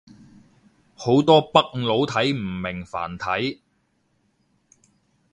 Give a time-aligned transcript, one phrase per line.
[0.95, 3.61] 好多北佬睇唔明繁體